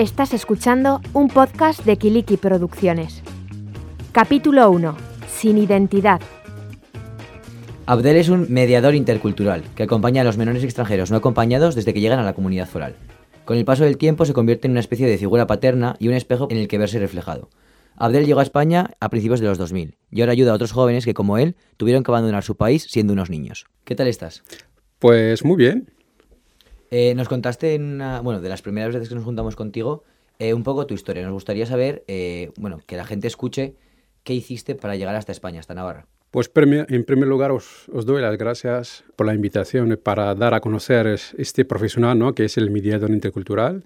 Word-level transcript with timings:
Estás 0.00 0.32
escuchando 0.32 1.02
un 1.12 1.28
podcast 1.28 1.84
de 1.84 1.98
Kiliki 1.98 2.38
Producciones. 2.38 3.22
Capítulo 4.12 4.70
1. 4.70 4.96
Sin 5.28 5.58
identidad. 5.58 6.22
Abdel 7.84 8.16
es 8.16 8.30
un 8.30 8.46
mediador 8.48 8.94
intercultural 8.94 9.62
que 9.74 9.82
acompaña 9.82 10.22
a 10.22 10.24
los 10.24 10.38
menores 10.38 10.64
extranjeros 10.64 11.10
no 11.10 11.18
acompañados 11.18 11.74
desde 11.74 11.92
que 11.92 12.00
llegan 12.00 12.18
a 12.18 12.24
la 12.24 12.32
comunidad 12.32 12.66
foral. 12.66 12.94
Con 13.44 13.58
el 13.58 13.66
paso 13.66 13.84
del 13.84 13.98
tiempo 13.98 14.24
se 14.24 14.32
convierte 14.32 14.68
en 14.68 14.70
una 14.70 14.80
especie 14.80 15.06
de 15.06 15.18
figura 15.18 15.46
paterna 15.46 15.96
y 15.98 16.08
un 16.08 16.14
espejo 16.14 16.48
en 16.50 16.56
el 16.56 16.66
que 16.66 16.78
verse 16.78 16.98
reflejado. 16.98 17.50
Abdel 17.94 18.24
llegó 18.24 18.40
a 18.40 18.44
España 18.44 18.92
a 19.00 19.10
principios 19.10 19.40
de 19.40 19.48
los 19.48 19.58
2000 19.58 19.98
y 20.10 20.20
ahora 20.22 20.32
ayuda 20.32 20.52
a 20.52 20.54
otros 20.54 20.72
jóvenes 20.72 21.04
que, 21.04 21.12
como 21.12 21.36
él, 21.36 21.56
tuvieron 21.76 22.04
que 22.04 22.10
abandonar 22.10 22.42
su 22.42 22.56
país 22.56 22.86
siendo 22.88 23.12
unos 23.12 23.28
niños. 23.28 23.66
¿Qué 23.84 23.94
tal 23.94 24.06
estás? 24.06 24.44
Pues 24.98 25.44
muy 25.44 25.56
bien. 25.56 25.90
Eh, 26.90 27.14
nos 27.14 27.28
contaste 27.28 27.74
en 27.74 27.94
una, 27.94 28.20
bueno, 28.20 28.40
de 28.40 28.48
las 28.48 28.62
primeras 28.62 28.92
veces 28.92 29.08
que 29.08 29.14
nos 29.14 29.24
juntamos 29.24 29.54
contigo, 29.54 30.02
eh, 30.38 30.54
un 30.54 30.64
poco 30.64 30.86
tu 30.86 30.94
historia. 30.94 31.22
Nos 31.22 31.32
gustaría 31.32 31.66
saber, 31.66 32.04
eh, 32.08 32.50
bueno, 32.56 32.80
que 32.86 32.96
la 32.96 33.04
gente 33.04 33.28
escuche 33.28 33.74
qué 34.24 34.34
hiciste 34.34 34.74
para 34.74 34.96
llegar 34.96 35.14
hasta 35.14 35.32
España, 35.32 35.60
hasta 35.60 35.74
Navarra. 35.74 36.06
Pues 36.32 36.50
en 36.54 37.04
primer 37.04 37.28
lugar 37.28 37.50
os, 37.50 37.88
doy 37.88 38.22
las 38.22 38.36
gracias 38.38 39.04
por 39.16 39.26
la 39.26 39.34
invitación 39.34 39.98
para 40.02 40.32
dar 40.36 40.54
a 40.54 40.60
conocer 40.60 41.08
este 41.36 41.64
profesional, 41.64 42.16
¿no? 42.16 42.34
que 42.34 42.44
es 42.44 42.56
el 42.56 42.70
mediador 42.70 43.10
intercultural. 43.10 43.82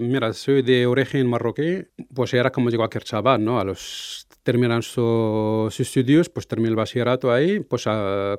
mira, 0.00 0.32
soy 0.32 0.62
de 0.62 0.86
origen 0.86 1.26
marroquí, 1.26 1.86
pues 2.14 2.34
era 2.34 2.52
como 2.52 2.70
llegó 2.70 2.84
a 2.84 2.88
chaval, 2.88 3.44
¿no? 3.44 3.58
A 3.58 3.64
los 3.64 4.28
terminan 4.44 4.82
sus 4.82 5.80
estudios, 5.80 6.28
pues 6.28 6.46
terminé 6.46 6.68
el 6.68 6.76
bachillerato 6.76 7.32
ahí, 7.32 7.58
pues 7.60 7.86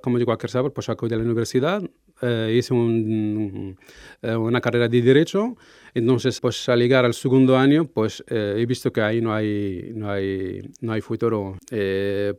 como 0.01 0.17
digo, 0.17 0.31
a 0.31 0.37
chaval, 0.37 0.71
pues 0.71 0.87
acudí 0.87 1.15
a 1.15 1.17
la 1.17 1.23
universidad, 1.23 1.81
eh, 2.21 2.55
hice 2.57 2.73
un, 2.73 3.77
eh, 4.21 4.35
una 4.35 4.61
carrera 4.61 4.87
de 4.87 5.01
Derecho. 5.01 5.55
Entonces, 5.93 6.39
pues 6.39 6.69
al 6.69 6.79
llegar 6.79 7.03
al 7.03 7.13
segundo 7.13 7.57
año, 7.57 7.85
pues 7.85 8.23
eh, 8.27 8.55
he 8.57 8.65
visto 8.65 8.91
que 8.91 9.01
ahí 9.01 9.21
no 9.21 9.33
hay, 9.33 9.91
no 9.95 10.11
hay, 10.11 10.61
no 10.81 10.93
hay 10.93 11.01
futuro. 11.01 11.57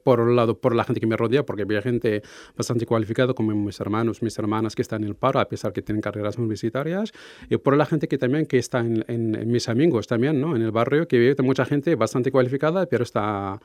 por 0.05 0.21
un 0.21 0.37
lado, 0.37 0.61
por 0.61 0.75
la 0.75 0.85
gente 0.85 1.01
que 1.01 1.07
me 1.07 1.17
rodea, 1.17 1.45
porque 1.45 1.63
había 1.63 1.83
gente 1.83 2.23
bastante 2.57 2.87
cualificada, 2.87 3.35
como 3.35 3.53
mis 3.53 3.81
hermanos, 3.81 4.23
mis 4.23 4.39
hermanas 4.39 4.77
que 4.77 4.83
están 4.83 5.03
en 5.03 5.09
el 5.09 5.17
paro, 5.17 5.41
a 5.41 5.49
pesar 5.49 5.73
que 5.73 5.83
tienen 5.83 6.01
carreras 6.01 6.39
universitarias. 6.39 7.13
Y 7.49 7.57
por 7.57 7.77
la 7.77 7.87
gente 7.87 8.07
que 8.07 8.19
también 8.19 8.47
que 8.47 8.59
está 8.59 8.81
en, 8.81 9.05
en, 9.09 9.51
mis 9.51 9.69
amigos 9.69 10.07
también, 10.07 10.41
¿no? 10.41 10.55
En 10.55 10.63
el 10.63 10.71
barrio, 10.71 11.09
que 11.09 11.19
veo 11.19 11.35
mucha 11.43 11.65
gente 11.65 11.97
bastante 11.97 12.31
cualificada, 12.31 12.87
pero 12.87 13.03
está 13.03 13.59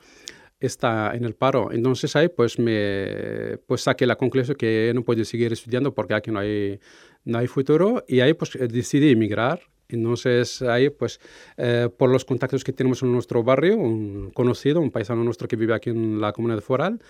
está 0.60 1.14
en 1.14 1.24
el 1.24 1.34
paro. 1.34 1.70
Entonces 1.72 2.14
ahí 2.16 2.28
pues 2.28 2.58
me 2.58 3.58
pues 3.66 3.82
saqué 3.82 4.06
la 4.06 4.16
conclusión 4.16 4.56
que 4.56 4.92
no 4.94 5.02
puedo 5.02 5.24
seguir 5.24 5.52
estudiando 5.52 5.94
porque 5.94 6.14
aquí 6.14 6.30
no 6.30 6.40
hay, 6.40 6.80
no 7.24 7.38
hay 7.38 7.46
futuro 7.46 8.04
y 8.08 8.20
ahí 8.20 8.34
pues 8.34 8.52
decidí 8.52 9.10
emigrar. 9.10 9.60
Entonces 9.88 10.62
ahí 10.62 10.90
pues 10.90 11.20
eh, 11.56 11.88
por 11.96 12.10
los 12.10 12.24
contactos 12.24 12.64
que 12.64 12.72
tenemos 12.72 13.02
en 13.02 13.12
nuestro 13.12 13.44
barrio, 13.44 13.76
un 13.76 14.30
conocido, 14.30 14.80
un 14.80 14.90
paisano 14.90 15.22
nuestro 15.22 15.46
que 15.46 15.56
vive 15.56 15.74
aquí 15.74 15.90
en 15.90 16.20
la 16.20 16.32
comunidad 16.32 16.60
foral, 16.60 17.00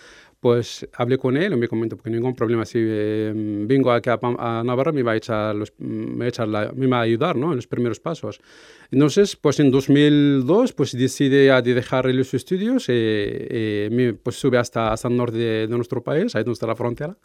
pues 0.47 0.87
hablé 0.93 1.19
con 1.19 1.37
él 1.37 1.55
y 1.55 1.57
me 1.57 1.67
comentó 1.67 1.97
que 1.97 2.09
ningún 2.09 2.33
problema 2.33 2.65
si 2.65 2.79
eh, 2.81 3.33
vengo 3.35 3.91
aquí 3.91 4.11
a, 4.11 4.63
Navarra 4.65 4.93
me 4.93 5.03
va 5.03 5.11
a 5.11 5.17
echar, 5.17 5.57
los, 5.57 5.73
me, 5.79 6.31
va 6.31 6.73
me 6.73 6.87
va 6.87 6.99
a 6.99 7.01
ayudar 7.01 7.35
¿no? 7.35 7.51
en 7.51 7.57
los 7.57 7.67
primeros 7.67 7.99
pasos. 7.99 8.41
Entonces, 8.93 9.35
pues 9.35 9.59
en 9.59 9.73
2002, 9.73 10.73
pues 10.73 10.97
decidí 10.97 11.31
de 11.31 11.75
dejar 11.75 12.07
los 12.15 12.33
estudios 12.33 12.89
y, 12.89 12.93
y 12.93 13.89
me, 13.91 14.15
pues 14.15 14.37
sube 14.37 14.57
hasta, 14.57 14.93
hasta 14.93 15.09
el 15.09 15.17
norte 15.17 15.37
de, 15.37 15.67
nuestro 15.67 16.05
país, 16.05 16.37
ahí 16.37 16.45
donde 16.45 16.53
está 16.53 16.69
la 16.69 16.77
frontera, 16.77 17.17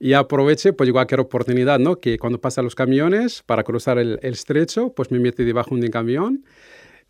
y 0.00 0.14
aproveché 0.14 0.72
pues 0.72 0.90
cualquier 0.90 1.20
oportunidad, 1.20 1.78
¿no? 1.78 2.00
Que 2.00 2.18
cuando 2.18 2.40
pasan 2.40 2.64
los 2.64 2.74
camiones 2.74 3.44
para 3.46 3.62
cruzar 3.62 3.98
el, 3.98 4.18
el 4.20 4.32
estrecho, 4.32 4.92
pues 4.92 5.12
me 5.12 5.20
metí 5.20 5.44
debajo 5.44 5.76
de 5.76 5.82
un 5.82 5.92
camión 5.92 6.44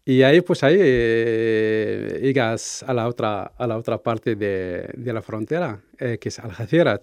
y 0.08 0.22
ahí, 0.22 0.40
pues 0.40 0.64
ahí 0.64 0.78
eh, 0.80 2.20
llegas 2.22 2.82
a 2.82 2.94
la 2.94 3.06
otra, 3.08 3.52
a 3.58 3.66
la 3.66 3.76
otra 3.76 3.98
parte 3.98 4.36
de, 4.36 4.88
de 4.96 5.12
la 5.12 5.20
frontera, 5.20 5.82
eh, 5.98 6.16
que 6.18 6.30
es 6.30 6.38
Algeciras. 6.38 7.00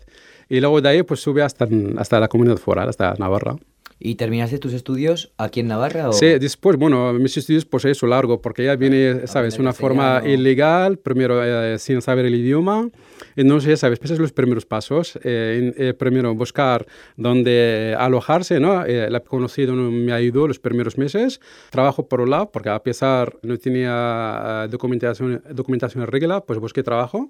Y 0.50 0.60
luego 0.60 0.82
de 0.82 0.90
ahí, 0.90 1.04
pues 1.04 1.20
sube 1.20 1.44
hasta, 1.44 1.68
hasta 1.98 2.20
la 2.20 2.28
comunidad 2.28 2.58
foral, 2.58 2.90
hasta 2.90 3.14
Navarra. 3.20 3.58
¿Y 4.00 4.16
terminaste 4.16 4.58
tus 4.58 4.74
estudios 4.74 5.32
aquí 5.38 5.60
en 5.60 5.68
Navarra? 5.68 6.10
O? 6.10 6.14
Sí, 6.14 6.40
después, 6.40 6.78
bueno, 6.78 7.14
mis 7.14 7.38
estudios 7.38 7.64
pues 7.66 7.86
eso 7.86 8.08
largo, 8.08 8.42
porque 8.42 8.64
ya 8.64 8.76
viene, 8.76 9.28
sabes, 9.28 9.60
una 9.60 9.74
forma 9.74 10.24
ilegal, 10.26 10.98
primero 10.98 11.44
eh, 11.44 11.78
sin 11.78 12.02
saber 12.02 12.26
el 12.26 12.34
idioma. 12.34 12.90
Entonces, 13.36 13.70
ya 13.70 13.78
sabes, 13.78 14.00
pues 14.00 14.18
los 14.18 14.32
primeros 14.32 14.66
pasos. 14.66 15.18
Eh, 15.24 15.74
eh, 15.78 15.94
primero, 15.94 16.34
buscar 16.36 16.86
dónde 17.18 17.96
alojarse, 17.98 18.60
¿no? 18.60 18.86
la 18.86 19.20
conocido 19.20 19.74
me 19.74 20.14
ayudó 20.14 20.48
los 20.48 20.60
primeros 20.60 20.98
meses. 20.98 21.40
Trabajo 21.70 22.08
por 22.08 22.22
un 22.22 22.30
lado, 22.30 22.52
porque 22.52 22.70
a 22.70 22.82
pesar 22.82 23.38
no 23.42 23.58
tenía 23.58 24.68
documentación, 24.70 25.42
documentación 25.52 26.04
en 26.04 26.08
regla, 26.08 26.42
pues 26.42 26.60
busqué 26.60 26.84
trabajo 26.84 27.30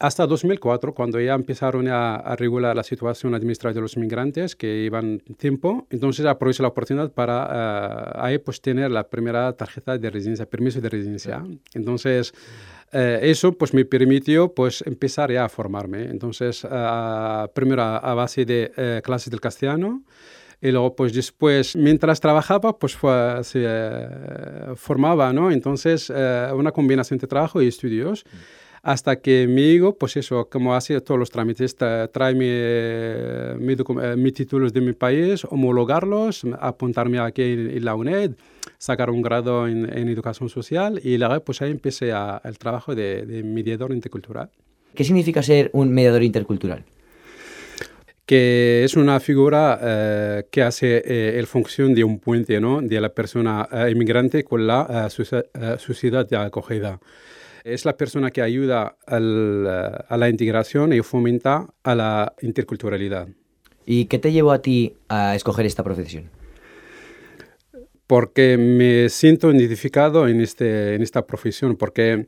hasta 0.00 0.26
2004, 0.26 0.94
cuando 0.94 1.20
ya 1.20 1.34
empezaron 1.34 1.86
a, 1.86 2.34
regular 2.36 2.74
la 2.74 2.82
situación 2.82 3.34
administrativa 3.34 3.74
de 3.74 3.82
los 3.82 3.96
inmigrantes 3.96 4.56
que 4.56 4.84
iban 4.84 5.18
tiempo, 5.36 5.86
entonces 5.90 6.24
aproveché 6.24 6.62
la 6.62 6.70
oportunidad 6.70 7.12
para 7.12 8.14
uh, 8.16 8.24
ahí 8.24 8.38
pues 8.38 8.62
tener 8.62 8.90
la 8.90 9.06
primera 9.06 9.52
tarjeta 9.52 9.98
de 9.98 10.08
residencia, 10.08 10.46
permiso 10.46 10.80
de 10.80 10.88
residencia. 10.88 11.44
Entonces, 11.74 12.32
eh, 12.92 13.18
eso 13.24 13.52
pues 13.52 13.74
me 13.74 13.84
permitió 13.84 14.54
pues 14.54 14.82
empezar 14.86 15.30
ya 15.30 15.44
a 15.44 15.48
formarme. 15.50 16.04
Entonces, 16.06 16.64
uh, 16.64 17.48
primero 17.52 17.82
a, 17.82 18.14
base 18.14 18.46
de 18.46 18.72
eh, 18.74 19.02
clases 19.04 19.30
del 19.30 19.40
castellano, 19.40 20.02
y 20.62 20.70
luego, 20.70 20.96
pues 20.96 21.12
después, 21.12 21.76
mientras 21.76 22.20
trabajaba, 22.20 22.78
pues 22.78 22.94
fue, 22.94 23.44
se 23.44 23.66
formaba, 24.76 25.32
¿no? 25.32 25.50
Entonces, 25.50 26.10
una 26.10 26.70
combinación 26.70 27.18
de 27.18 27.26
trabajo 27.26 27.62
y 27.62 27.68
estudios. 27.68 28.24
Mm 28.26 28.60
hasta 28.82 29.20
que 29.20 29.46
mi 29.46 29.72
hijo, 29.72 29.94
pues 29.96 30.16
eso, 30.16 30.48
como 30.48 30.74
hace 30.74 31.00
todos 31.00 31.18
los 31.18 31.30
trámites, 31.30 31.76
trae 31.76 32.34
mi, 32.34 32.46
eh, 32.46 33.56
eh, 33.58 34.16
mis 34.16 34.34
títulos 34.34 34.72
de 34.72 34.80
mi 34.80 34.92
país, 34.92 35.44
homologarlos, 35.44 36.44
apuntarme 36.58 37.18
aquí 37.18 37.42
en, 37.42 37.84
la 37.84 37.94
UNED, 37.94 38.32
sacar 38.78 39.10
un 39.10 39.20
grado 39.20 39.68
en, 39.68 40.08
educación 40.08 40.48
social 40.48 41.00
y 41.04 41.18
luego 41.18 41.40
pues 41.44 41.60
ahí 41.60 41.70
empecé 41.70 42.10
el 42.10 42.58
trabajo 42.58 42.94
de, 42.94 43.42
mediador 43.44 43.92
intercultural. 43.92 44.50
¿Qué 44.94 45.04
significa 45.04 45.42
ser 45.42 45.70
un 45.72 45.92
mediador 45.92 46.22
intercultural? 46.22 46.84
que 48.26 48.84
es 48.84 48.94
una 48.94 49.18
figura 49.18 49.80
eh, 49.82 50.44
que 50.52 50.62
hace 50.62 51.36
el 51.36 51.48
función 51.48 51.94
de 51.94 52.04
un 52.04 52.20
puente 52.20 52.60
¿no? 52.60 52.80
de 52.80 53.00
la 53.00 53.08
persona 53.08 53.68
inmigrante 53.90 54.44
con 54.44 54.68
la 54.68 55.10
sociedad 55.10 56.28
de 56.28 56.36
acogida. 56.36 57.00
Es 57.64 57.84
la 57.84 57.96
persona 57.96 58.30
que 58.30 58.42
ayuda 58.42 58.96
a 59.06 60.16
la 60.16 60.28
integración 60.28 60.92
y 60.92 61.00
fomenta 61.00 61.66
a 61.82 61.94
la 61.94 62.34
interculturalidad. 62.40 63.28
¿Y 63.86 64.06
qué 64.06 64.18
te 64.18 64.32
llevó 64.32 64.52
a 64.52 64.62
ti 64.62 64.96
a 65.08 65.34
escoger 65.34 65.66
esta 65.66 65.82
profesión? 65.82 66.30
Porque 68.06 68.56
me 68.58 69.08
siento 69.08 69.52
identificado 69.52 70.28
en, 70.28 70.40
este, 70.40 70.94
en 70.94 71.02
esta 71.02 71.26
profesión, 71.26 71.76
porque 71.76 72.26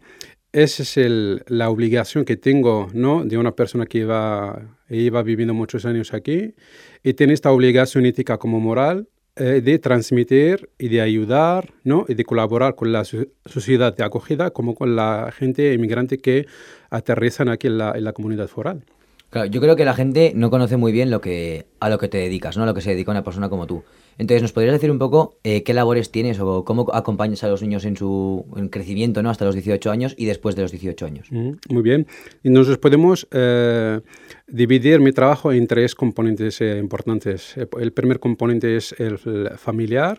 esa 0.53 0.83
es 0.83 0.97
el, 0.97 1.43
la 1.47 1.71
obligación 1.71 2.25
que 2.25 2.37
tengo 2.37 2.89
¿no? 2.93 3.25
de 3.25 3.39
una 3.39 3.57
persona 3.57 3.87
que 3.87 3.99
iba, 3.99 4.77
iba 4.91 5.23
viviendo 5.23 5.55
muchos 5.55 5.87
años 5.87 6.13
aquí 6.13 6.55
y 7.03 7.15
tiene 7.15 7.33
esta 7.33 7.51
obligación 7.51 8.05
ética 8.07 8.39
como 8.39 8.61
moral 8.61 9.09
eh, 9.37 9.63
de 9.63 9.79
transmitir 9.79 10.69
y 10.79 10.89
de 10.89 11.01
ayudar 11.01 11.73
¿no? 11.85 12.05
y 12.07 12.15
de 12.15 12.25
colaborar 12.25 12.75
con 12.75 12.93
la 12.93 13.03
sociedad 13.05 13.97
de 13.97 14.05
acogida 14.05 14.51
como 14.51 14.75
con 14.75 14.95
la 14.95 15.33
gente 15.35 15.73
inmigrante 15.73 16.19
que 16.19 16.47
aterrizan 16.91 17.49
aquí 17.49 17.69
en 17.69 17.79
la, 17.79 17.93
en 17.93 18.05
la 18.05 18.13
comunidad 18.13 18.49
foral. 18.49 18.85
Claro, 19.31 19.47
yo 19.47 19.63
creo 19.63 19.75
que 19.75 19.87
la 19.87 19.95
gente 19.95 20.33
no 20.35 20.51
conoce 20.51 20.77
muy 20.77 20.93
bien 20.93 21.11
lo 21.11 21.23
que, 21.23 21.65
a 21.81 21.89
lo 21.89 21.97
que 21.99 22.09
te 22.09 22.19
dedicas, 22.19 22.59
¿no? 22.59 22.65
a 22.65 22.67
lo 22.67 22.75
que 22.75 22.83
se 22.83 22.91
dedica 22.91 23.11
una 23.11 23.25
persona 23.25 23.49
como 23.49 23.67
tú. 23.67 23.83
Entonces, 24.19 24.43
¿nos 24.43 24.53
podrías 24.53 24.75
decir 24.75 24.91
un 24.91 24.99
poco 24.99 25.39
eh, 25.43 25.63
qué 25.63 25.75
labores 25.75 26.11
tienes 26.11 26.39
o 26.41 26.65
cómo 26.65 26.87
acompañas 26.93 27.45
a 27.45 27.49
los 27.49 27.63
niños 27.63 27.85
en 27.85 27.97
su 27.97 28.45
crecimiento 28.71 29.23
¿no? 29.23 29.31
hasta 29.31 29.45
los 29.45 29.55
18 29.55 29.91
años 29.91 30.15
y 30.17 30.27
después 30.27 30.57
de 30.57 30.63
los 30.63 30.71
18 30.71 31.07
años? 31.07 31.29
muy 31.31 31.83
bien. 31.83 32.07
Entonces, 32.43 32.79
podemos 32.79 33.27
eh, 33.31 34.01
dividir 34.47 35.01
mi 35.01 35.13
trabajo 35.13 35.53
en 35.53 35.67
tres 35.67 35.95
componentes 35.95 36.61
eh, 36.61 36.79
importantes. 36.79 37.55
El 37.79 37.93
primer 37.93 38.21
componente 38.21 38.77
es 38.77 38.95
el 38.99 39.19
familiar, 39.57 40.19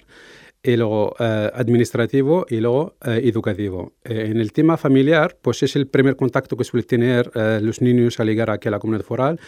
y 0.64 0.78
luego 0.78 1.14
eh, 1.20 1.52
administrativo 1.54 2.46
y 2.50 2.62
luego 2.62 2.96
eh, 3.06 3.22
educativo. 3.26 3.94
Eh, 4.06 4.30
en 4.32 4.40
el 4.40 4.54
tema 4.54 4.78
familiar, 4.78 5.38
pues 5.42 5.62
es 5.62 5.76
el 5.76 5.88
primer 5.88 6.16
contacto 6.16 6.56
que 6.56 6.64
suelen 6.64 6.88
tener 6.88 7.32
los 7.62 7.82
niños 7.82 8.20
al 8.20 8.28
llegar 8.28 8.50
aquí 8.50 8.70
a 8.70 8.72
la 8.72 8.80
comunidad 8.80 9.06
foral, 9.06 9.40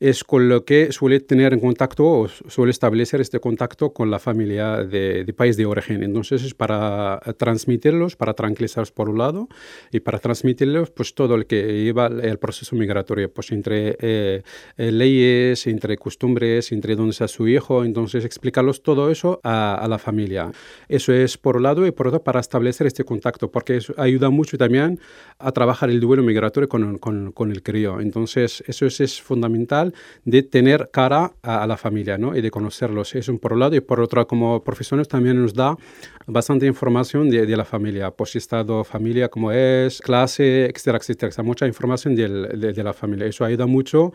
es 0.00 0.24
con 0.24 0.48
lo 0.48 0.64
que 0.64 0.92
suele 0.92 1.20
tener 1.20 1.52
en 1.52 1.60
contacto 1.60 2.04
o 2.06 2.28
suele 2.28 2.70
establecer 2.70 3.20
este 3.20 3.40
contacto 3.40 3.92
con 3.92 4.10
la 4.10 4.18
familia 4.18 4.78
de, 4.78 5.32
país 5.36 5.56
de 5.56 5.66
origen. 5.66 6.02
Entonces 6.02 6.44
es 6.44 6.54
para 6.54 7.20
transmitirlos, 7.36 8.16
para 8.16 8.34
tranquilizarlos 8.34 8.92
por 8.92 9.08
un 9.08 9.18
lado 9.18 9.48
y 9.90 10.00
para 10.00 10.18
transmitirlos 10.18 10.90
pues 10.90 11.14
todo 11.14 11.36
lo 11.36 11.46
que 11.46 11.82
lleva 11.84 12.06
el 12.06 12.38
proceso 12.38 12.76
migratorio, 12.76 13.32
pues 13.32 13.50
entre 13.52 14.42
leyes, 14.76 15.66
entre 15.66 15.96
costumbres, 15.96 16.72
entre 16.72 16.96
dónde 16.96 17.12
está 17.12 17.28
su 17.28 17.48
hijo, 17.48 17.84
entonces 17.84 18.24
explicarlos 18.24 18.82
todo 18.82 19.10
eso 19.10 19.40
a, 19.42 19.86
la 19.88 19.98
familia. 19.98 20.50
Eso 20.88 21.12
es 21.12 21.36
por 21.36 21.56
un 21.56 21.64
lado 21.64 21.86
y 21.86 21.90
por 21.90 22.08
otro 22.08 22.22
para 22.22 22.40
establecer 22.40 22.86
este 22.86 23.04
contacto, 23.04 23.50
porque 23.50 23.76
eso 23.76 23.94
ayuda 23.96 24.30
mucho 24.30 24.56
también 24.56 24.98
a 25.38 25.52
trabajar 25.52 25.90
el 25.90 26.00
duelo 26.00 26.22
migratorio 26.22 26.68
con, 26.68 26.98
con, 26.98 27.32
con 27.32 27.50
el 27.50 27.62
crío. 27.62 28.00
Entonces, 28.00 28.62
eso 28.66 28.86
es, 28.86 29.00
es 29.00 29.20
fundamental 29.20 29.83
de 30.24 30.42
tener 30.42 30.90
cara 30.92 31.32
a, 31.42 31.66
la 31.66 31.76
familia 31.76 32.16
¿no? 32.18 32.36
y 32.36 32.40
de 32.40 32.50
conocerlos. 32.50 33.14
Eso 33.14 33.36
por 33.38 33.52
un 33.52 33.60
lado 33.60 33.74
y 33.74 33.80
por 33.80 34.00
otro, 34.00 34.26
como 34.26 34.62
profesionales 34.62 35.08
también 35.08 35.40
nos 35.40 35.54
da 35.54 35.76
bastante 36.26 36.66
información 36.66 37.28
de, 37.28 37.46
de 37.46 37.56
la 37.56 37.64
familia, 37.64 38.10
pues 38.10 38.36
estado, 38.36 38.84
familia, 38.84 39.28
cómo 39.28 39.52
es, 39.52 40.00
clase, 40.00 40.66
etcétera, 40.66 40.98
etcétera. 40.98 41.42
Mucha 41.42 41.66
información 41.66 42.14
de, 42.14 42.28
de, 42.72 42.84
la 42.84 42.92
familia. 42.92 43.26
Eso 43.26 43.44
ayuda 43.44 43.66
mucho 43.66 44.12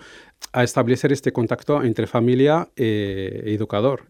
a 0.53 0.63
establecer 0.63 1.11
este 1.11 1.31
contacto 1.31 1.83
entre 1.83 2.07
familia 2.07 2.69
e 2.75 3.43
educador. 3.45 4.03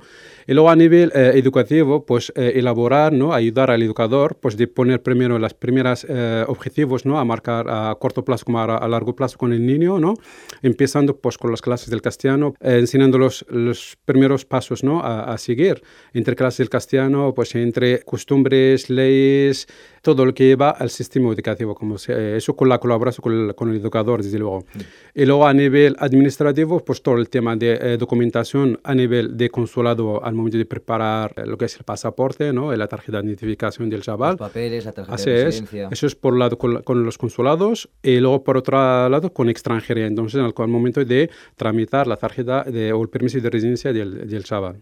Y 0.47 0.53
luego 0.53 0.69
a 0.71 0.75
nivel 0.75 1.11
eh, 1.13 1.33
educativo, 1.35 2.05
pues 2.05 2.33
eh, 2.35 2.53
elaborar, 2.55 3.13
¿no? 3.13 3.33
ayudar 3.33 3.69
al 3.69 3.83
educador, 3.83 4.35
pues 4.41 4.57
de 4.57 4.67
poner 4.67 5.03
primero 5.03 5.37
las 5.37 5.53
primeras 5.53 6.05
eh, 6.09 6.43
objetivos, 6.47 7.05
¿no? 7.05 7.19
A 7.19 7.25
marcar 7.25 7.67
a 7.69 7.95
corto 7.99 8.25
plazo 8.25 8.45
como 8.45 8.59
a, 8.59 8.87
largo 8.87 9.15
plazo 9.15 9.37
con 9.37 9.53
el 9.53 9.63
niño, 9.63 9.99
¿no? 9.99 10.15
Empezando 10.63 11.15
pues 11.17 11.37
con 11.37 11.48
las 11.49 11.61
clases 11.61 11.89
del 11.89 12.01
castellano, 12.01 12.53
enseñando 12.59 13.17
los, 13.17 13.45
los 13.49 13.97
primeros 14.05 14.45
pasos, 14.45 14.83
¿no? 14.83 15.01
A, 15.01 15.31
a, 15.31 15.37
seguir 15.37 15.81
entre 16.13 16.35
clases 16.35 16.59
del 16.59 16.69
castellano, 16.69 17.33
pues 17.33 17.55
entre 17.55 18.01
costumbres, 18.03 18.89
leyes, 18.89 19.67
todo 20.01 20.25
lo 20.25 20.33
que 20.33 20.45
lleva 20.45 20.71
al 20.71 20.89
sistema 20.89 21.31
educativo, 21.31 21.75
como 21.75 21.95
eso 21.95 22.55
con 22.55 22.69
la 22.69 22.79
colaboración 22.79 23.21
con 23.21 23.33
el, 23.33 23.55
con 23.55 23.69
el 23.69 23.77
educador, 23.77 24.23
desde 24.23 24.39
luego. 24.39 24.59
Mm. 24.59 24.79
Y 25.15 25.25
luego 25.25 25.47
a 25.47 25.53
nivel 25.53 25.95
administrativo, 25.99 26.83
pues 26.83 27.01
todo 27.01 27.15
el 27.15 27.29
tema 27.29 27.55
de 27.55 27.97
documentación 27.97 28.79
a 28.83 28.95
nivel 28.95 29.37
de 29.37 29.49
consulado 29.49 30.23
al 30.23 30.33
momento 30.33 30.57
de 30.57 30.65
preparar 30.65 31.33
lo 31.45 31.57
que 31.57 31.65
es 31.65 31.77
el 31.77 31.83
pasaporte, 31.83 32.51
¿no? 32.53 32.73
la 32.75 32.87
tarjeta 32.87 33.21
de 33.21 33.27
identificación 33.27 33.89
del 33.89 34.01
chaval. 34.01 34.31
Los 34.31 34.39
papeles, 34.39 34.85
la 34.85 34.91
tarjeta 34.91 35.15
Así 35.15 35.29
de 35.29 35.45
residencia. 35.45 35.85
Es. 35.87 35.91
Eso 35.93 36.07
es 36.07 36.15
por 36.15 36.33
un 36.33 36.39
lado 36.39 36.57
con, 36.57 37.03
los 37.03 37.17
consulados 37.17 37.89
y 38.01 38.19
luego 38.19 38.43
por 38.43 38.57
otro 38.57 38.77
lado 39.09 39.31
con 39.31 39.49
extranjería. 39.49 40.07
Entonces, 40.07 40.41
al 40.41 40.67
momento 40.67 41.03
de 41.03 41.29
tramitar 41.55 42.07
la 42.07 42.17
tarjeta 42.17 42.63
de, 42.63 42.91
o 42.93 43.01
el 43.01 43.09
permiso 43.09 43.39
de 43.39 43.49
residencia 43.49 43.93
del, 43.93 44.27
del 44.27 44.43
chaval. 44.43 44.81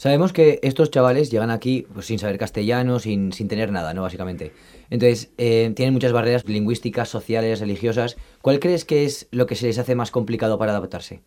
Sabemos 0.00 0.32
que 0.32 0.60
estos 0.62 0.90
chavales 0.90 1.30
llegan 1.30 1.50
aquí 1.50 1.86
pues, 1.92 2.06
sin 2.06 2.18
saber 2.18 2.38
castellano, 2.38 3.00
sin, 3.00 3.34
sin, 3.34 3.48
tener 3.48 3.70
nada, 3.70 3.92
¿no? 3.92 4.00
Básicamente. 4.00 4.50
Entonces, 4.88 5.30
eh, 5.36 5.70
tienen 5.76 5.92
muchas 5.92 6.12
barreras 6.12 6.48
lingüísticas, 6.48 7.10
sociales, 7.10 7.60
religiosas. 7.60 8.16
¿Cuál 8.40 8.60
crees 8.60 8.86
que 8.86 9.04
es 9.04 9.28
lo 9.30 9.44
que 9.44 9.56
se 9.56 9.66
les 9.66 9.78
hace 9.78 9.94
más 9.94 10.10
complicado 10.10 10.56
para 10.56 10.72
adaptarse? 10.72 11.20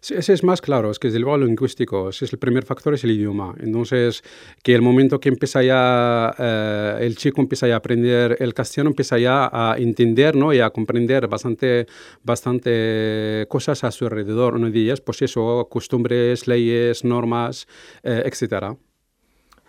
Sí, 0.00 0.14
ese 0.14 0.32
es 0.32 0.44
más 0.44 0.60
claro, 0.60 0.90
es 0.90 0.98
que 0.98 1.08
desde 1.08 1.18
luego 1.18 1.38
lingüístico, 1.38 2.10
ese 2.10 2.24
es 2.24 2.32
el 2.32 2.38
primer 2.38 2.64
factor, 2.64 2.94
es 2.94 3.02
el 3.02 3.10
idioma. 3.10 3.54
Entonces, 3.58 4.22
que 4.62 4.74
el 4.74 4.82
momento 4.82 5.18
que 5.18 5.28
empieza 5.28 5.62
ya, 5.62 6.34
eh, 6.38 6.98
el 7.00 7.16
chico 7.16 7.40
empieza 7.40 7.66
ya 7.66 7.74
a 7.74 7.78
aprender 7.78 8.36
el 8.38 8.54
castellano, 8.54 8.90
empieza 8.90 9.18
ya 9.18 9.50
a 9.52 9.76
entender 9.76 10.36
¿no? 10.36 10.52
y 10.52 10.60
a 10.60 10.70
comprender 10.70 11.26
bastante, 11.26 11.86
bastante 12.22 13.46
cosas 13.48 13.82
a 13.82 13.90
su 13.90 14.04
alrededor. 14.04 14.54
Una 14.54 14.70
de 14.70 14.78
ellas, 14.78 15.00
pues 15.00 15.20
eso, 15.22 15.66
costumbres, 15.68 16.46
leyes, 16.46 17.04
normas, 17.04 17.66
eh, 18.04 18.22
etc. 18.24 18.76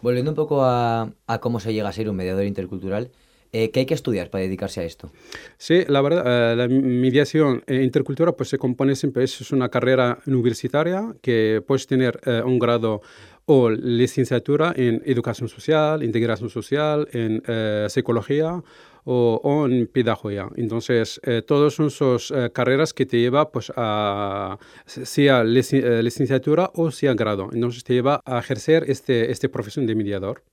Volviendo 0.02 0.32
un 0.32 0.36
poco 0.36 0.64
a, 0.64 1.12
a 1.26 1.40
cómo 1.40 1.60
se 1.60 1.74
llega 1.74 1.90
a 1.90 1.94
ser 1.94 2.08
un 2.08 2.16
mediador 2.16 2.46
intercultural, 2.46 3.12
eh, 3.52 3.72
¿Qué 3.72 3.80
hay 3.80 3.86
que 3.88 3.96
estudiar 3.96 4.30
para 4.30 4.44
dedicarse 4.44 4.82
a 4.82 4.84
esto? 4.84 5.12
Sí, 5.58 5.84
la 5.88 6.02
verdad, 6.02 6.52
eh, 6.54 6.56
la 6.56 6.68
mediación 6.68 7.64
e 7.66 7.82
intercultura 7.82 8.34
pues, 8.34 8.50
se 8.50 8.60
compone 8.60 8.96
siempre, 8.96 9.24
es 9.24 9.52
una 9.52 9.70
carrera 9.70 10.20
universitaria 10.28 11.16
que 11.24 11.64
puedes 11.66 11.88
tener 11.88 12.20
eh, 12.26 12.44
un 12.46 12.60
grado 12.60 13.02
o 13.46 13.72
licenciatura 13.72 14.72
en 14.76 15.02
educación 15.04 15.50
social, 15.50 16.04
integración 16.04 16.52
social, 16.52 17.08
en 17.14 17.42
psicología 17.90 18.62
o, 19.06 19.68
en 19.68 19.88
pedagogía. 19.88 20.48
Entonces, 20.56 21.20
todas 21.48 21.74
son 21.74 21.88
esas 21.88 22.32
carreras 22.54 22.94
que 22.94 23.08
te 23.08 23.18
lleva 23.18 23.52
pues, 23.52 23.74
a 23.76 24.60
sea 24.86 25.44
licenciatura 25.44 26.70
o 26.76 26.92
sea 26.92 27.16
grado. 27.16 27.50
Entonces, 27.52 27.84
te 27.84 27.96
lleva 27.96 28.22
a 28.24 28.38
ejercer 28.38 28.86
este, 28.88 29.32
este 29.32 29.50
profesión 29.50 29.88
de 29.88 29.96
mediador. 29.96 30.44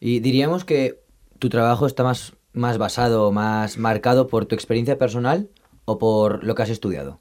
Y 0.00 0.18
diríamos 0.18 0.64
que 0.64 1.01
¿Tu 1.42 1.48
trabajo 1.48 1.86
está 1.86 2.04
más, 2.04 2.34
más 2.52 2.78
basado, 2.78 3.32
más 3.32 3.76
marcado 3.76 4.28
por 4.28 4.46
tu 4.46 4.54
experiencia 4.54 4.96
personal 4.96 5.48
o 5.86 5.98
por 5.98 6.44
lo 6.44 6.54
que 6.54 6.62
has 6.62 6.70
estudiado? 6.70 7.18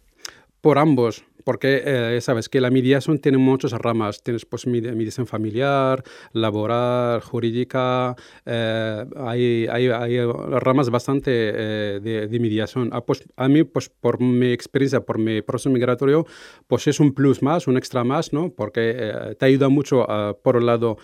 Por 0.62 0.78
ambos, 0.78 1.24
porque 1.44 1.82
eh, 1.86 2.22
sabes 2.22 2.50
que 2.50 2.62
la 2.62 2.70
mediación 2.70 3.20
tiene 3.20 3.38
muchas 3.38 3.72
ramas. 3.74 4.24
Tienes 4.24 4.46
pues 4.46 4.68
mediación 4.68 5.28
familiar, 5.28 6.04
laboral, 6.34 7.22
jurídica. 7.22 8.16
Eh, 8.46 9.06
hay, 9.18 9.68
hay, 9.68 9.88
hay, 9.88 10.26
ramas 10.26 10.90
bastante 10.90 11.32
eh, 11.32 12.00
de, 12.02 12.28
de, 12.28 12.40
mediación. 12.40 12.90
Ah, 12.92 13.02
pues, 13.02 13.24
a 13.36 13.48
mí, 13.48 13.64
pues 13.64 13.90
por 13.90 14.22
mi 14.22 14.52
experiencia, 14.52 15.02
por 15.02 15.18
mi 15.18 15.42
proceso 15.42 15.70
migratorio, 15.70 16.26
pues 16.68 16.88
es 16.88 17.00
un 17.00 17.14
plus 17.14 17.42
más, 17.42 17.68
un 17.68 17.78
extra 17.78 18.04
más, 18.04 18.34
¿no? 18.34 18.50
Porque 18.50 19.36
te 19.38 19.46
ayuda 19.46 19.70
mucho 19.70 20.06
por 20.44 20.58
el 20.58 20.66
lado 20.66 20.98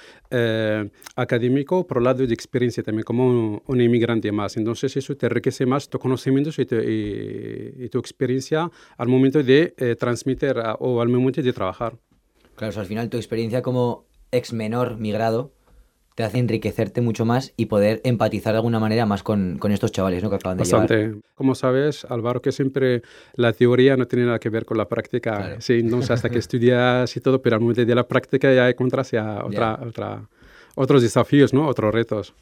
académico, 1.16 1.88
por 1.88 1.98
el 1.98 2.04
lado 2.06 2.26
de 2.26 2.34
experiencia 2.34 2.84
también, 2.84 3.04
como 3.04 3.62
un, 3.66 3.82
inmigrante 3.82 4.32
más. 4.32 4.58
Entonces 4.58 4.96
eso 4.98 5.16
te 5.16 5.28
enriquece 5.28 5.66
más 5.66 5.90
tus 5.90 6.02
conocimientos 6.02 6.58
y, 6.60 6.64
y, 6.64 7.86
y 7.86 7.90
tu 7.90 8.00
experiencia 8.00 8.70
al 8.98 9.08
momento 9.08 9.44
de 9.44 9.96
transmitir 10.00 10.27
o 10.80 11.02
al 11.02 11.10
momento 11.10 11.42
de 11.42 11.54
trabajar. 11.54 11.98
Claro, 12.56 12.80
al 12.80 12.86
final 12.86 13.10
tu 13.10 13.18
experiencia 13.18 13.62
como 13.62 14.06
ex 14.32 14.54
menor 14.54 14.98
migrado 14.98 15.52
te 16.18 16.24
hace 16.24 16.40
enriquecerte 16.40 17.00
mucho 17.02 17.26
más 17.26 17.54
y 17.58 17.68
poder 17.68 18.02
empatizar 18.04 18.54
de 18.54 18.58
alguna 18.58 18.80
manera 18.80 19.06
más 19.06 19.22
con, 19.22 19.60
con 19.60 19.72
estos 19.72 19.92
chavales 19.92 20.24
¿no? 20.24 20.32
que 20.32 20.38
acaban 20.38 20.58
de 20.58 20.64
Bastante. 20.64 21.16
Como 21.36 21.54
sabes, 21.54 22.06
Álvaro, 22.10 22.42
que 22.42 22.52
siempre 22.52 23.04
la 23.36 23.54
teoría 23.54 23.96
no 23.98 24.08
tiene 24.08 24.26
nada 24.26 24.40
que 24.40 24.50
ver 24.50 24.66
con 24.66 24.80
la 24.80 24.88
práctica. 24.88 25.58
Sí, 25.60 25.74
entonces 25.74 26.10
hasta 26.10 26.32
que 26.32 26.40
estudias 26.40 27.16
y 27.16 27.22
todo, 27.22 27.40
pero 27.40 27.58
al 27.58 27.62
momento 27.62 27.86
de 27.86 27.94
la 27.94 28.08
práctica 28.08 28.52
ya 28.52 28.68
encuentras 28.68 29.12
ya 29.12 29.46
otra, 29.46 29.80
otra, 29.88 30.28
otros 30.74 31.04
desafíos, 31.04 31.54
¿no? 31.54 31.68
otros 31.68 31.94
retos. 31.94 32.34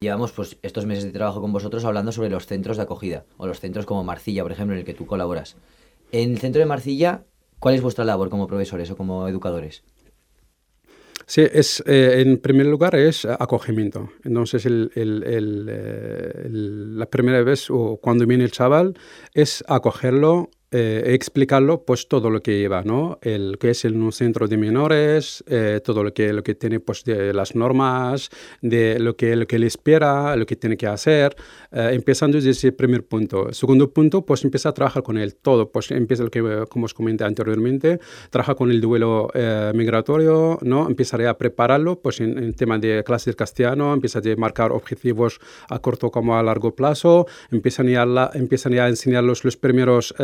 Llevamos 0.00 0.32
pues, 0.32 0.58
estos 0.60 0.84
meses 0.84 1.04
de 1.04 1.12
trabajo 1.12 1.40
con 1.40 1.50
vosotros 1.50 1.86
hablando 1.86 2.12
sobre 2.12 2.28
los 2.28 2.44
centros 2.44 2.76
de 2.76 2.82
acogida, 2.82 3.24
o 3.38 3.46
los 3.46 3.58
centros 3.58 3.86
como 3.86 4.04
Marcilla, 4.04 4.42
por 4.42 4.52
ejemplo, 4.52 4.74
en 4.74 4.80
el 4.80 4.84
que 4.84 4.92
tú 4.92 5.06
colaboras. 5.06 5.56
En 6.14 6.30
el 6.30 6.38
centro 6.38 6.60
de 6.60 6.66
Marcilla, 6.66 7.24
¿cuál 7.58 7.74
es 7.74 7.82
vuestra 7.82 8.04
labor 8.04 8.30
como 8.30 8.46
profesores 8.46 8.88
o 8.88 8.96
como 8.96 9.26
educadores? 9.26 9.82
Sí, 11.26 11.44
es, 11.52 11.82
eh, 11.86 12.22
en 12.24 12.38
primer 12.38 12.66
lugar 12.66 12.94
es 12.94 13.24
acogimiento. 13.24 14.10
Entonces, 14.22 14.64
el, 14.64 14.92
el, 14.94 15.66
eh, 15.68 16.46
la 16.50 17.06
primera 17.06 17.42
vez 17.42 17.68
o 17.68 17.98
cuando 18.00 18.28
viene 18.28 18.44
el 18.44 18.52
chaval 18.52 18.96
es 19.32 19.64
acogerlo, 19.66 20.50
eh, 20.70 21.14
explicarlo 21.14 21.84
pues 21.84 22.08
todo 22.08 22.30
lo 22.30 22.40
que 22.40 22.58
lleva, 22.58 22.82
¿no? 22.82 23.18
El 23.22 23.58
que 23.58 23.70
es 23.70 23.84
el, 23.84 23.94
un 23.94 24.10
centro 24.10 24.48
de 24.48 24.56
menores, 24.56 25.44
eh, 25.46 25.80
todo 25.84 26.02
lo 26.02 26.12
que, 26.12 26.32
lo 26.32 26.42
que 26.42 26.56
tiene 26.56 26.80
pues 26.80 27.04
de 27.04 27.32
las 27.32 27.54
normas, 27.54 28.30
de 28.60 28.98
lo 28.98 29.16
que, 29.16 29.36
lo 29.36 29.46
que 29.46 29.58
le 29.60 29.68
espera, 29.68 30.34
lo 30.34 30.46
que 30.46 30.56
tiene 30.56 30.76
que 30.76 30.88
hacer, 30.88 31.36
eh, 31.70 31.90
empezando 31.92 32.36
desde 32.36 32.50
ese 32.50 32.72
primer 32.72 33.04
punto. 33.04 33.52
Segundo 33.52 33.90
punto, 33.90 34.26
pues 34.26 34.42
empieza 34.42 34.70
a 34.70 34.74
trabajar 34.74 35.04
con 35.04 35.16
él 35.16 35.36
todo, 35.36 35.70
pues 35.70 35.92
empieza 35.92 36.24
lo 36.24 36.30
que, 36.30 36.64
como 36.68 36.86
os 36.86 36.94
comenté 36.94 37.22
anteriormente, 37.22 38.00
trabaja 38.30 38.56
con 38.56 38.70
el 38.72 38.80
duelo 38.80 39.30
migratorio, 39.74 40.58
¿no? 40.62 40.88
Empezaré 40.88 41.28
a 41.28 41.38
prepararlo 41.38 42.00
pues 42.00 42.20
en, 42.20 42.36
en 42.36 42.52
tema 42.54 42.78
de 42.78 43.04
clases 43.04 43.26
de 43.26 43.36
castellano, 43.36 43.92
empieza 43.92 44.18
a 44.18 44.36
marcar 44.36 44.72
objetivos 44.72 45.38
a 45.68 45.78
corto 45.78 46.10
como 46.10 46.36
a 46.36 46.42
largo 46.42 46.74
plazo, 46.74 47.26
empiezan 47.50 47.88
ya, 47.88 48.04
la, 48.04 48.30
empiezan 48.34 48.72
ya 48.72 48.86
a 48.86 48.88
enseñarlos 48.88 49.44
los 49.44 49.56
primeros 49.56 50.14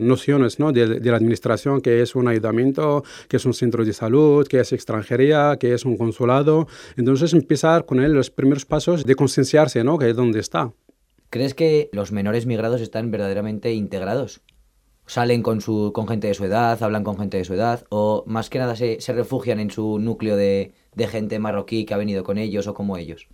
nociones 0.00 0.58
¿no? 0.58 0.72
de, 0.72 1.00
la 1.00 1.16
administración, 1.16 1.80
que 1.80 2.02
es 2.02 2.14
un 2.14 2.28
ayuntamiento, 2.28 3.04
que 3.28 3.36
es 3.36 3.44
un 3.44 3.54
centro 3.54 3.84
de 3.84 3.92
salud, 3.92 4.46
que 4.46 4.60
es 4.60 4.72
extranjería, 4.72 5.56
que 5.58 5.74
es 5.74 5.84
un 5.84 5.96
consulado. 5.96 6.66
Entonces 6.96 7.32
empezar 7.32 7.86
con 7.86 8.00
él 8.00 8.12
los 8.12 8.30
primeros 8.30 8.64
pasos 8.64 9.04
de 9.04 9.14
concienciarse, 9.14 9.84
¿no? 9.84 9.98
que 9.98 10.10
es 10.10 10.16
donde 10.16 10.40
está. 10.40 10.72
¿Crees 11.30 11.54
que 11.54 11.90
los 11.92 12.12
menores 12.12 12.46
migrados 12.46 12.80
están 12.80 13.10
verdaderamente 13.10 13.72
integrados? 13.72 14.40
¿Salen 15.06 15.42
con, 15.42 15.60
su, 15.60 15.92
con 15.92 16.06
gente 16.06 16.28
de 16.28 16.34
su 16.34 16.44
edad, 16.44 16.80
hablan 16.82 17.04
con 17.04 17.18
gente 17.18 17.36
de 17.36 17.44
su 17.44 17.54
edad 17.54 17.84
o 17.88 18.22
más 18.26 18.48
que 18.48 18.58
nada 18.58 18.76
se, 18.76 19.00
se 19.00 19.12
refugian 19.12 19.58
en 19.58 19.70
su 19.70 19.98
núcleo 19.98 20.36
de, 20.36 20.72
de 20.94 21.06
gente 21.08 21.38
marroquí 21.38 21.84
que 21.84 21.94
ha 21.94 21.98
venido 21.98 22.22
con 22.24 22.38
ellos 22.38 22.66
o 22.66 22.74
como 22.74 22.96
ellos? 22.96 23.28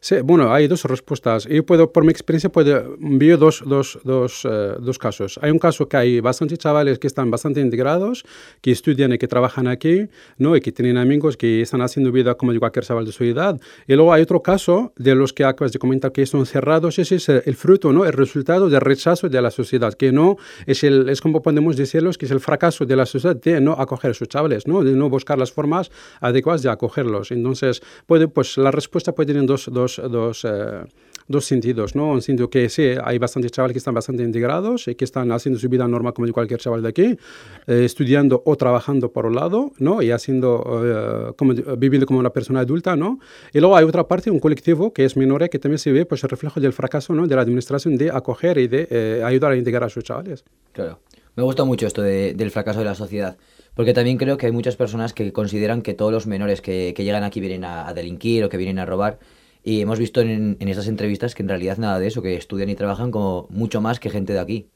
Sí, 0.00 0.16
bueno, 0.22 0.52
hay 0.52 0.68
dos 0.68 0.84
respuestas. 0.84 1.46
Yo 1.46 1.64
puedo, 1.64 1.92
por 1.92 2.04
mi 2.04 2.10
experiencia, 2.10 2.50
puedo 2.50 2.96
veo 2.98 3.36
dos, 3.36 3.62
dos, 3.66 3.98
dos, 4.04 4.44
eh, 4.44 4.74
dos, 4.80 4.98
casos. 4.98 5.38
Hay 5.42 5.50
un 5.50 5.58
caso 5.58 5.88
que 5.88 5.96
hay 5.96 6.20
bastantes 6.20 6.58
chavales 6.58 6.98
que 6.98 7.06
están 7.06 7.30
bastante 7.30 7.60
integrados, 7.60 8.24
que 8.60 8.70
estudian 8.70 9.12
y 9.12 9.18
que 9.18 9.28
trabajan 9.28 9.66
aquí, 9.66 10.08
¿no? 10.38 10.56
Y 10.56 10.60
que 10.60 10.72
tienen 10.72 10.96
amigos 10.96 11.36
que 11.36 11.62
están 11.62 11.82
haciendo 11.82 12.12
vida 12.12 12.34
como 12.34 12.56
cualquier 12.58 12.84
chaval 12.84 13.04
de 13.04 13.12
su 13.12 13.24
edad. 13.24 13.60
Y 13.86 13.94
luego 13.94 14.12
hay 14.12 14.22
otro 14.22 14.42
caso 14.42 14.92
de 14.96 15.14
los 15.14 15.32
que 15.32 15.44
acabas 15.44 15.72
de 15.72 15.78
comentar 15.78 16.12
que 16.12 16.26
son 16.26 16.46
cerrados. 16.46 16.98
Ese 16.98 17.16
es 17.16 17.28
el 17.28 17.54
fruto, 17.54 17.92
¿no? 17.92 18.04
El 18.04 18.12
resultado 18.12 18.68
del 18.68 18.80
rechazo 18.80 19.28
de 19.28 19.42
la 19.42 19.50
sociedad, 19.50 19.94
que 19.94 20.12
no 20.12 20.36
es, 20.66 20.84
el, 20.84 21.08
es 21.08 21.20
como 21.20 21.42
podemos 21.42 21.76
decirlos, 21.76 22.18
que 22.18 22.26
es 22.26 22.30
el 22.30 22.40
fracaso 22.40 22.86
de 22.86 22.96
la 22.96 23.06
sociedad 23.06 23.36
de 23.36 23.60
no 23.60 23.72
acoger 23.72 24.12
a 24.12 24.14
sus 24.14 24.28
chavales, 24.28 24.66
¿no? 24.66 24.82
De 24.82 24.92
no 24.92 25.08
buscar 25.08 25.38
las 25.38 25.52
formas 25.52 25.90
adecuadas 26.20 26.62
de 26.62 26.70
acogerlos. 26.70 27.30
Entonces, 27.30 27.82
puede, 28.06 28.28
pues 28.28 28.56
la 28.58 28.70
respuesta 28.70 29.12
puede 29.12 29.32
tener 29.32 29.46
dos, 29.46 29.65
dos 29.70 30.00
dos, 30.10 30.44
eh, 30.44 30.84
dos, 31.28 31.44
sentidos, 31.44 31.94
¿no? 31.94 32.10
Un 32.12 32.22
sentido 32.22 32.48
que 32.48 32.68
sí, 32.68 32.94
hay 33.02 33.18
bastantes 33.18 33.52
chavales 33.52 33.74
que 33.74 33.78
están 33.78 33.94
bastante 33.94 34.22
integrados 34.22 34.88
y 34.88 34.94
que 34.94 35.04
están 35.04 35.32
haciendo 35.32 35.58
su 35.58 35.68
vida 35.68 35.86
normal 35.86 36.14
como 36.14 36.30
cualquier 36.32 36.60
chaval 36.60 36.82
de 36.82 36.88
aquí, 36.88 37.16
eh, 37.66 37.84
estudiando 37.84 38.42
o 38.44 38.56
trabajando 38.56 39.12
por 39.12 39.26
un 39.26 39.34
lado, 39.34 39.72
¿no? 39.78 40.02
Y 40.02 40.10
haciendo, 40.10 40.82
eh, 40.84 41.32
como, 41.36 41.54
viviendo 41.76 42.06
como 42.06 42.18
una 42.18 42.30
persona 42.30 42.60
adulta, 42.60 42.96
¿no? 42.96 43.18
Y 43.52 43.60
luego 43.60 43.76
hay 43.76 43.84
otra 43.84 44.06
parte, 44.06 44.30
un 44.30 44.40
colectivo 44.40 44.92
que 44.92 45.04
es 45.04 45.16
menor 45.16 45.48
que 45.50 45.58
también 45.58 45.78
se 45.78 45.92
ve 45.92 46.06
pues 46.06 46.24
el 46.24 46.30
reflejo 46.30 46.60
del 46.60 46.72
fracaso, 46.72 47.12
¿no? 47.12 47.26
De 47.26 47.34
la 47.34 47.42
administración 47.42 47.96
de 47.96 48.10
acoger 48.10 48.58
y 48.58 48.68
de 48.68 49.22
ayudar 49.24 49.52
a 49.52 49.56
integrar 49.56 49.84
a 49.84 49.88
sus 49.88 50.04
chavales. 50.04 50.44
Claro. 50.72 50.98
Me 51.36 51.42
gusta 51.42 51.64
mucho 51.64 51.86
esto 51.86 52.00
del 52.00 52.50
fracaso 52.50 52.78
de 52.78 52.86
la 52.86 52.94
sociedad, 52.94 53.36
porque 53.74 53.92
también 53.92 54.16
creo 54.16 54.38
que 54.38 54.46
hay 54.46 54.52
muchas 54.52 54.74
personas 54.74 55.12
que 55.12 55.34
consideran 55.34 55.82
que 55.82 55.92
todos 55.92 56.10
los 56.10 56.26
menores 56.26 56.62
que, 56.62 56.94
que 56.96 57.04
llegan 57.04 57.24
aquí 57.24 57.40
vienen 57.40 57.62
a, 57.62 57.86
a, 57.86 57.92
delinquir 57.92 58.42
o 58.42 58.48
que 58.48 58.56
vienen 58.56 58.78
a 58.78 58.86
robar, 58.86 59.18
y 59.66 59.80
hemos 59.80 59.98
visto 59.98 60.20
en, 60.20 60.56
en 60.60 60.68
estas 60.68 60.86
entrevistas 60.86 61.34
que 61.34 61.42
en 61.42 61.48
realidad 61.48 61.76
nada 61.76 61.98
de 61.98 62.06
eso, 62.06 62.22
que 62.22 62.36
estudian 62.36 62.68
y 62.68 62.76
trabajan 62.76 63.10
como 63.10 63.48
mucho 63.50 63.80
más 63.80 63.98
que 63.98 64.10
gente 64.10 64.32
de 64.32 64.38
aquí. 64.38 64.68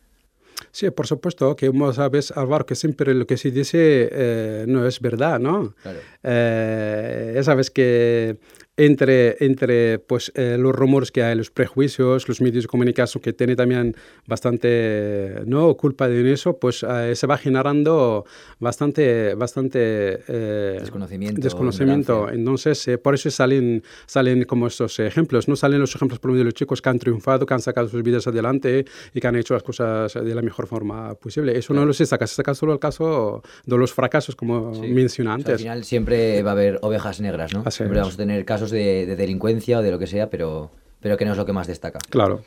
Sí, 0.73 0.91
por 0.91 1.07
supuesto, 1.07 1.55
que 1.55 1.69
como 1.69 1.93
sabes, 1.93 2.33
Álvaro, 2.33 2.67
que 2.67 2.75
siempre 2.75 3.15
lo 3.15 3.25
que 3.25 3.37
se 3.37 3.53
dice 3.53 4.09
eh, 4.11 4.65
no 4.67 4.85
es 4.89 5.01
verdad, 5.01 5.39
¿no? 5.39 5.77
Claro. 5.81 6.01
Eh, 6.25 7.35
ya 7.37 7.43
sabes 7.45 7.71
que 7.71 8.39
entre, 8.77 9.37
entre 9.45 9.99
pues, 9.99 10.33
eh, 10.35 10.57
los 10.59 10.75
rumores 10.75 11.11
que 11.11 11.23
hay, 11.23 11.35
los 11.35 11.50
prejuicios, 11.50 12.29
los 12.29 12.41
medios 12.41 12.65
de 12.65 12.69
comunicación 12.69 13.21
que 13.21 13.33
tienen 13.33 13.57
también 13.57 13.95
bastante 14.27 15.43
¿no? 15.45 15.75
culpa 15.77 16.09
de 16.09 16.33
eso, 16.33 16.59
pues 16.59 16.85
eh, 16.89 17.15
se 17.15 17.27
va 17.27 17.37
generando 17.37 18.25
bastante, 18.59 19.35
bastante 19.35 20.21
eh, 20.29 20.79
desconocimiento. 20.81 21.41
desconocimiento. 21.43 22.31
Entonces, 22.31 22.89
por 23.03 23.15
eso 23.15 23.31
salen, 23.31 23.83
salen 24.07 24.45
como 24.45 24.67
estos 24.67 24.99
ejemplos. 25.00 25.49
No 25.49 25.57
salen 25.57 25.81
los 25.81 25.95
ejemplos 25.95 26.19
por 26.19 26.31
de 26.31 26.45
los 26.45 26.55
chicos 26.55 26.81
que 26.81 26.89
han 26.89 26.99
triunfado, 26.99 27.45
que 27.45 27.55
han 27.55 27.61
sacado 27.61 27.89
sus 27.89 28.03
vidas 28.03 28.27
adelante 28.27 28.85
y 29.12 29.21
que 29.21 29.27
han 29.27 29.37
hecho 29.37 29.55
las 29.55 29.62
cosas 29.62 30.15
de 30.15 30.35
la 30.35 30.43
mejor 30.43 30.67
forma 30.67 31.15
posible. 31.15 31.59
Eso 31.59 31.75
no 31.75 31.85
lo 31.85 31.93
se 31.93 32.07
saca, 32.07 32.27
se 32.27 32.37
saca 32.37 32.55
solo 32.55 32.73
el 32.73 32.79
caso 32.79 33.43
de 33.67 33.77
los 33.77 33.93
fracasos, 33.93 34.37
como 34.37 34.71
mencioné 34.81 35.31
antes. 35.31 35.55
al 35.55 35.59
final 35.59 35.85
siempre 35.85 36.43
va 36.43 36.50
a 36.50 36.53
haber 36.53 36.79
ovejas 36.83 37.21
negras, 37.21 37.53
¿no? 37.53 37.69
siempre 37.71 37.99
vamos 37.99 38.15
a 38.15 38.17
tener 38.17 38.45
casos 38.45 38.60
de, 38.69 39.17
delincuencia 39.17 39.79
o 39.79 39.83
de 39.83 39.90
lo 39.90 39.99
que 39.99 40.07
sea, 40.07 40.29
pero, 40.29 40.71
pero 41.00 41.17
que 41.17 41.25
no 41.25 41.33
es 41.33 41.38
lo 41.38 41.47
que 41.47 41.55
más 41.55 41.67
destaca. 41.67 41.99
Claro. 42.11 42.43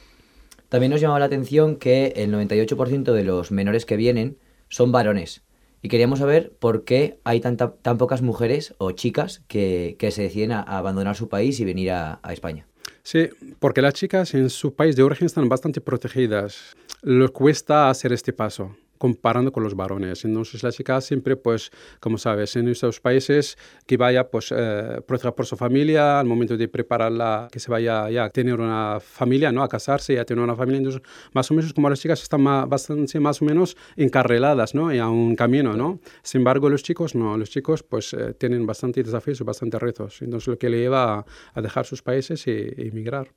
También 0.70 0.92
nos 0.92 1.02
llamaba 1.02 1.20
la 1.20 1.26
atención 1.26 1.78
que 1.78 2.14
el 2.16 2.32
98% 2.32 3.12
de 3.12 3.24
los 3.24 3.52
menores 3.52 3.86
que 3.86 3.98
vienen 3.98 4.38
son 4.70 4.92
varones. 4.92 5.42
Y 5.82 5.90
queríamos 5.90 6.20
saber 6.20 6.54
por 6.60 6.84
qué 6.84 7.20
hay 7.24 7.40
tanta, 7.40 7.74
tan 7.74 7.98
pocas 7.98 8.22
mujeres 8.22 8.76
o 8.78 8.92
chicas 8.92 9.44
que, 9.48 9.96
que 9.98 10.12
se 10.12 10.22
deciden 10.22 10.52
a, 10.52 10.62
abandonar 10.62 11.16
su 11.16 11.28
país 11.30 11.60
y 11.60 11.66
venir 11.66 11.92
a, 11.92 12.20
a 12.22 12.34
España. 12.34 12.68
Sí, 13.02 13.30
porque 13.60 13.82
las 13.82 13.96
chicas 13.96 14.34
en 14.36 14.50
su 14.50 14.76
país 14.76 14.96
de 14.96 15.04
origen 15.04 15.26
están 15.26 15.50
bastante 15.50 15.82
protegidas. 15.82 16.76
Les 17.02 17.32
cuesta 17.32 17.90
hacer 17.90 18.14
este 18.14 18.32
paso 18.32 18.76
comparando 18.98 19.52
con 19.52 19.64
los 19.64 19.76
varones. 19.76 20.24
Entonces 20.26 20.64
la 20.64 20.72
chica 20.72 21.02
siempre, 21.02 21.36
pues, 21.36 21.72
como 22.00 22.18
sabes, 22.18 22.56
en 22.56 22.68
estos 22.70 23.00
países 23.00 23.58
que 23.86 23.98
vaya, 23.98 24.30
pues, 24.30 24.54
eh, 24.56 25.02
por 25.06 25.46
su 25.46 25.56
familia 25.58 26.20
al 26.20 26.26
momento 26.26 26.56
de 26.58 26.68
prepararla, 26.68 27.48
que 27.52 27.60
se 27.60 27.70
vaya 27.70 28.10
ya 28.10 28.26
a 28.26 28.30
tener 28.30 28.60
una 28.60 29.00
familia, 29.02 29.52
¿no? 29.52 29.64
A 29.64 29.68
casarse 29.68 30.14
y 30.14 30.18
a 30.18 30.26
tener 30.26 30.44
una 30.44 30.56
familia. 30.56 30.78
Entonces, 30.78 31.02
más 31.34 31.50
o 31.52 31.54
menos 31.54 31.74
como 31.74 31.90
las 31.90 32.00
chicas 32.00 32.22
están 32.22 32.42
más, 32.42 32.68
bastante 32.68 33.20
más 33.20 33.42
o 33.42 33.46
menos 33.46 33.76
encarreladas, 33.96 34.74
¿no? 34.74 34.94
Y 34.94 35.00
a 35.00 35.10
un 35.10 35.36
camino, 35.36 35.76
¿no? 35.76 36.00
Sin 36.22 36.42
embargo, 36.42 36.70
los 36.70 36.84
chicos 36.84 37.16
no. 37.16 37.38
Los 37.38 37.50
chicos, 37.50 37.84
pues, 37.84 38.14
eh, 38.14 38.34
tienen 38.34 38.66
bastante 38.66 39.04
desafíos 39.04 39.42
y 39.42 39.44
bastante 39.44 39.80
retos. 39.80 40.22
Entonces, 40.22 40.48
lo 40.48 40.58
que 40.58 40.70
le 40.70 40.80
lleva 40.80 41.26
a, 41.54 41.62
dejar 41.62 41.86
sus 41.86 42.02
países 42.02 42.46
e, 42.48 42.88
emigrar. 42.88 43.32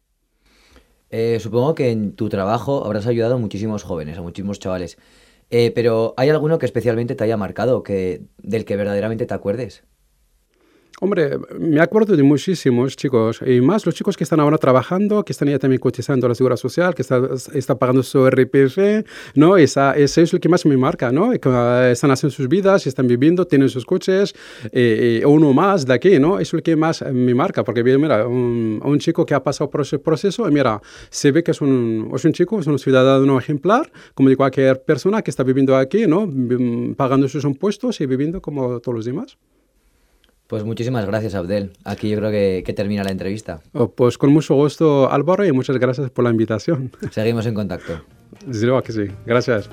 Eh, 1.10 1.38
supongo 1.40 1.74
que 1.74 1.90
en 1.90 2.12
tu 2.12 2.28
trabajo 2.28 2.84
habrás 2.84 3.06
ayudado 3.06 3.36
a 3.36 3.38
muchísimos 3.38 3.84
jóvenes, 3.84 4.18
a 4.18 4.22
muchísimos 4.22 4.58
chavales. 4.58 4.98
Eh, 5.50 5.70
pero 5.74 6.14
¿hay 6.16 6.28
alguno 6.28 6.58
que 6.58 6.66
especialmente 6.66 7.14
te 7.14 7.24
haya 7.24 7.36
marcado, 7.36 7.82
que, 7.82 8.26
del 8.38 8.64
que 8.64 8.76
verdaderamente 8.76 9.26
te 9.26 9.34
acuerdes? 9.34 9.84
Hombre, 10.98 11.38
me 11.58 11.78
acuerdo 11.82 12.16
de 12.16 12.22
muchísimos 12.22 12.96
chicos, 12.96 13.40
y 13.46 13.60
más 13.60 13.84
los 13.84 13.94
chicos 13.94 14.16
que 14.16 14.24
están 14.24 14.40
ahora 14.40 14.56
trabajando, 14.56 15.26
que 15.26 15.32
están 15.32 15.46
ya 15.48 15.58
también 15.58 15.78
cotizando 15.78 16.26
la 16.26 16.34
seguridad 16.34 16.56
social, 16.56 16.94
que 16.94 17.02
están 17.02 17.28
está 17.52 17.78
pagando 17.78 18.02
su 18.02 18.26
RPF, 18.26 18.78
¿no? 19.34 19.58
Esa, 19.58 19.94
ese 19.94 20.22
es 20.22 20.32
lo 20.32 20.40
que 20.40 20.48
más 20.48 20.64
me 20.64 20.74
marca, 20.78 21.12
¿no? 21.12 21.32
Ah, 21.44 21.90
están 21.92 22.10
haciendo 22.12 22.34
sus 22.34 22.48
vidas, 22.48 22.86
están 22.86 23.06
viviendo, 23.06 23.46
tienen 23.46 23.68
sus 23.68 23.84
coches, 23.84 24.34
eh, 24.72 25.22
uno 25.26 25.52
más 25.52 25.84
de 25.84 25.92
aquí, 25.92 26.18
¿no? 26.18 26.40
Eso 26.40 26.56
es 26.56 26.60
lo 26.60 26.62
que 26.62 26.76
más 26.76 27.04
me 27.12 27.34
marca, 27.34 27.62
porque 27.62 27.84
mira, 27.84 28.26
un, 28.26 28.80
un 28.82 28.98
chico 28.98 29.26
que 29.26 29.34
ha 29.34 29.44
pasado 29.44 29.68
por 29.68 29.82
ese 29.82 29.98
proceso, 29.98 30.46
mira, 30.46 30.80
se 31.10 31.30
ve 31.30 31.44
que 31.44 31.50
es 31.50 31.60
un, 31.60 32.10
es 32.14 32.24
un 32.24 32.32
chico, 32.32 32.58
es 32.58 32.66
un 32.68 32.78
ciudadano 32.78 33.38
ejemplar, 33.38 33.92
como 34.14 34.30
de 34.30 34.36
cualquier 34.36 34.82
persona 34.82 35.20
que 35.20 35.30
está 35.30 35.42
viviendo 35.42 35.76
aquí, 35.76 36.06
¿no? 36.06 36.26
Pagando 36.96 37.28
sus 37.28 37.44
impuestos 37.44 38.00
y 38.00 38.06
viviendo 38.06 38.40
como 38.40 38.80
todos 38.80 38.96
los 38.96 39.04
demás. 39.04 39.36
Pues 40.46 40.62
muchísimas 40.62 41.04
gracias, 41.06 41.34
Abdel. 41.34 41.72
Aquí 41.84 42.08
yo 42.08 42.18
creo 42.18 42.30
que, 42.30 42.72
termina 42.74 43.02
la 43.02 43.10
entrevista. 43.10 43.60
Oh, 43.72 43.88
pues 43.88 44.16
con 44.16 44.32
mucho 44.32 44.54
gusto, 44.54 45.10
Álvaro, 45.10 45.44
y 45.44 45.52
muchas 45.52 45.78
gracias 45.78 46.10
por 46.10 46.24
la 46.24 46.30
invitación. 46.30 46.92
Seguimos 47.10 47.46
en 47.46 47.54
contacto. 47.54 48.00
Desde 48.46 48.66
luego 48.66 48.82
que 48.82 48.92
sí. 48.92 49.06
Gracias. 49.24 49.68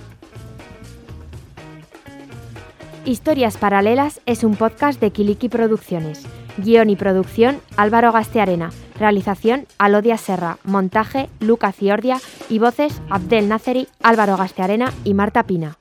Historias 3.06 3.58
Paralelas 3.58 4.22
es 4.25 4.44
un 4.44 4.56
podcast 4.56 5.00
de 5.00 5.12
Kiliki 5.12 5.50
Producciones. 5.50 6.24
Guión 6.58 6.89
y 6.89 6.96
producción, 6.96 7.60
Álvaro 7.75 8.12
Gastearena. 8.12 8.72
Realización, 8.98 9.68
Alodia 9.77 10.18
Serra. 10.18 10.58
Montaje, 10.63 11.30
Luca 11.39 11.72
Ciordia. 11.72 12.20
Y 12.50 12.60
voces, 12.60 13.01
Abdel 13.10 13.50
Naceri, 13.50 13.88
Álvaro 14.01 14.38
Gastearena 14.38 14.94
y 15.03 15.13
Marta 15.13 15.44
Pina. 15.44 15.77